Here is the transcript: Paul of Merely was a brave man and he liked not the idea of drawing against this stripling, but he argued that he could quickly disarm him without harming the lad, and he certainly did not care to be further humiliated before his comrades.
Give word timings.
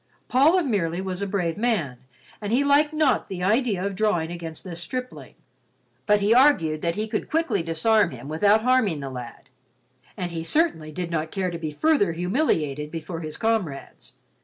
Paul 0.29 0.57
of 0.57 0.65
Merely 0.65 0.99
was 0.99 1.21
a 1.21 1.27
brave 1.27 1.59
man 1.59 1.99
and 2.41 2.51
he 2.51 2.63
liked 2.63 2.91
not 2.91 3.29
the 3.29 3.43
idea 3.43 3.85
of 3.85 3.93
drawing 3.95 4.31
against 4.31 4.63
this 4.63 4.81
stripling, 4.81 5.35
but 6.07 6.21
he 6.21 6.33
argued 6.33 6.81
that 6.81 6.95
he 6.95 7.07
could 7.07 7.29
quickly 7.29 7.61
disarm 7.61 8.09
him 8.09 8.27
without 8.27 8.63
harming 8.63 8.99
the 9.01 9.11
lad, 9.11 9.49
and 10.17 10.31
he 10.31 10.43
certainly 10.43 10.91
did 10.91 11.11
not 11.11 11.29
care 11.29 11.51
to 11.51 11.59
be 11.59 11.69
further 11.69 12.13
humiliated 12.13 12.89
before 12.89 13.19
his 13.21 13.37
comrades. 13.37 14.13